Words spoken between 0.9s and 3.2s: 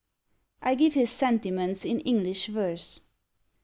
his sentiments in English verse.